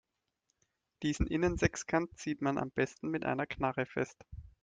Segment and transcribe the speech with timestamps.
[1.03, 4.25] Diesen Innensechskant zieht man am besten mit einer Knarre fest.